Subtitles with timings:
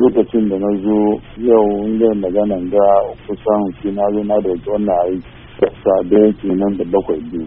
[0.00, 0.98] lokacin da na zo
[1.48, 2.86] yau inda magana ga
[3.26, 5.28] kusan shi na zo na da wannan aiki
[5.60, 7.46] kasa yake nan da bakwai biyu.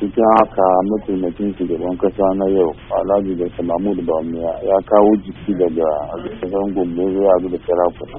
[0.00, 5.52] Cikin haka mataimakin shugaban kasa na yau alhaji da salamu da bamiya ya kawo jiki
[5.58, 5.88] daga
[6.40, 8.18] ƙasar gombe zuwa da sarakuna.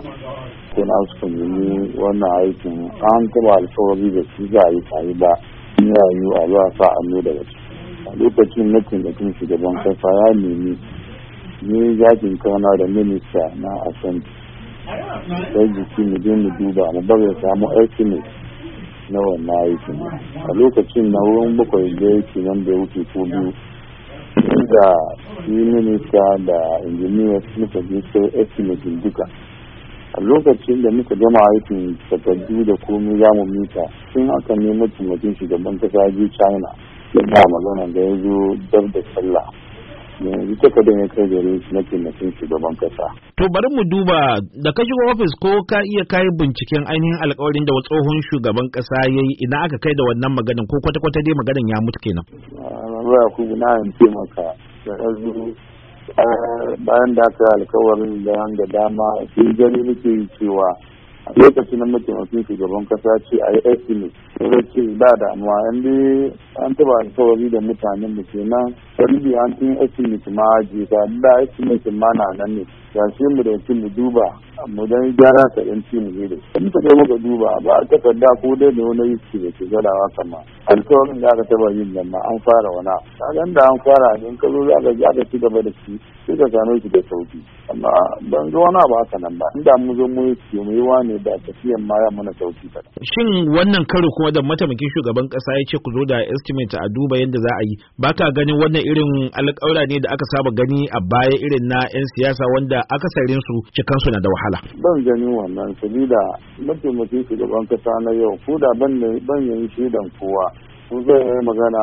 [0.75, 5.13] Ko na suka nemi wannan aikin an taba alkawari da su za a yi tare
[5.19, 5.31] ba
[5.81, 6.87] ya yi a zuwa sa
[7.23, 7.43] daga
[8.11, 10.77] a lokacin mataimakin shugaban kasa ya nemi
[11.61, 14.29] ni zakin ƙauna da minista na asante
[15.53, 18.29] sai jiki mu je mu duba mu bari samu estimate
[19.11, 19.97] na wannan aikin.
[20.49, 23.51] A lokacin na wurin bakwai da yake nan da wuce ko biyu.
[24.39, 24.87] Inda
[25.43, 29.25] shi minista da injiniya suka je sai estimate duka.
[30.17, 33.83] A lokacin da muka gama aikin takardu da komai za mu mita
[34.13, 36.71] sun haka ne mataimakin shugaban kasa je china.
[37.13, 37.21] Ya
[37.53, 39.47] magana da ya zo dab da sallah.
[40.29, 43.05] Yanzu takardar ya kai gare shi na taimakon shugaban kasa.
[43.37, 44.19] To bari mu duba
[44.63, 48.97] da ka shiga ofis ko ka iya kai binciken ainihin alkawarin da tsohon shugaban kasa
[49.09, 52.25] ya yi ina aka kai da wannan maganin ko kwata-kwata dai maganin ya mutu kenan.
[53.09, 54.45] Ba ku na ce maka
[54.85, 55.31] da yanzu
[56.85, 60.67] bayan da aka alkawarin da da dama sai gani nake cewa
[61.35, 65.81] lokacin da mataimakin shugaban kasa ce a yi estimate sai ce ba da amma an
[65.81, 66.31] dai
[66.65, 71.31] an taba alkawari da mutanen da kenan wani an tun estimate ma je ka da
[71.43, 72.63] estimate ma na nan ne.
[72.93, 74.27] Ga shi mu da mu duba
[74.75, 78.27] mu dan gyara ka dan ci mu da in ka je muka duba ba takarda
[78.41, 80.39] ko dai da wani yake da ke gadawa kama.
[80.71, 84.47] Alkawarin da aka taba yin nan an fara wani kagan da an fara in ka
[84.53, 85.93] zo za ka aka ci gaba da shi
[86.25, 87.39] sai ka same shi da sauƙi
[87.71, 87.89] amma
[88.31, 91.15] ban ga wani ba haka nan ba inda mu zo mu yi mu yi wani
[91.25, 92.87] da tafiyan ma ya mana sauƙi kada.
[93.11, 96.87] Shin wannan karo kuma da mataimakin shugaban kasa ya ce ku zo da estimate a
[96.95, 100.49] duba yadda za a yi ba ka ganin wannan irin alƙawura ne da aka saba
[100.55, 104.59] gani a baya irin na 'yan siyasa wanda akasarin su cikansu na da wahala.
[104.83, 106.21] Ban gani wannan sabida
[106.63, 108.93] mataimakin shugaban kasa na yau ko da ban
[109.27, 109.41] ban
[109.75, 110.45] shaidan kowa
[110.91, 111.79] ko zai yi magana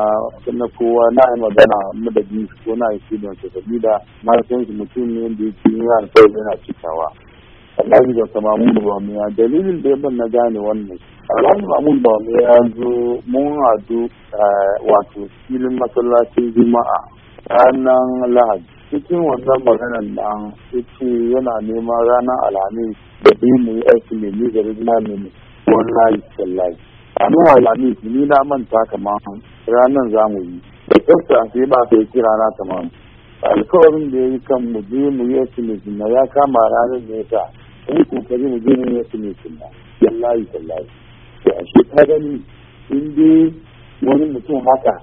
[0.53, 4.73] na kowa na yi magana madadi ko na yi shaidan sa sabida na san shi
[4.77, 7.07] mutum ne da yake yin alƙawari yana cikawa.
[7.81, 10.99] Alhaji da Samamu da Bamiya dalilin da ban na gane wannan.
[11.33, 14.05] Alhaji Mamun da ya zo mun hadu
[14.85, 16.99] wato filin masallacin Juma'a
[17.49, 18.69] ranar Lahadi.
[18.93, 22.93] Cikin wannan maganar nan ce yana neman ranar Alhamis
[23.25, 25.31] da bi mu yi aiki ne ni da rigina ne
[25.65, 26.77] wallahi sallahi.
[27.19, 29.19] Ranar Alhamis ni na manta kamar
[29.67, 30.55] ranar za mu yi.
[30.87, 32.83] Da tsafta sai ba sai kira na kamar.
[33.43, 37.15] Alkawarin da ya yi kan mu je mu yi aiki ne ya kama ranar ne
[37.19, 37.43] ya
[37.91, 39.67] yi ƙoƙari mu je ne su ne sunna
[40.01, 40.87] wallahi wallahi.
[41.43, 42.33] To a shi ka gani
[42.89, 43.53] in dai
[44.07, 44.95] wani mutum haka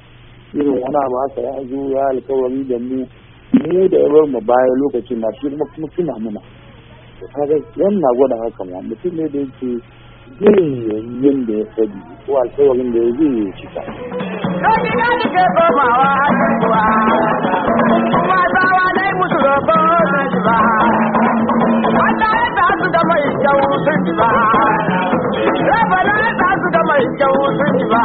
[0.54, 2.98] irin wani abu haka ya zo ya alkawari da mu
[3.60, 6.40] mu da ya bar mu baya lokacin na shi kuma suna muna.
[7.20, 8.80] To ka ga yana gwada haka ma.
[8.88, 9.68] Mutum ne da yake
[10.40, 10.66] zai
[11.22, 13.82] yin da ya sani ko alkawarin da ya zai yi cika.
[14.62, 15.08] Kaji na
[15.56, 16.82] kuwa,
[18.12, 18.40] kuma
[19.18, 19.78] musu roƙo
[20.10, 20.56] sun ba.
[22.80, 24.30] su da mai kyau sun ba.
[25.68, 28.04] Rabana za su da mai kyau sun ba.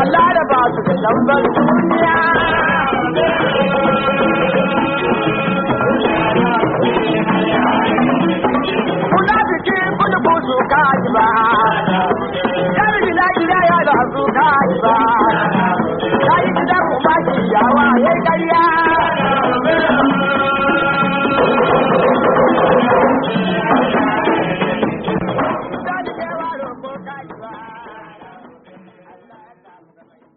[0.00, 2.25] Allah da ba su da lambar duniya.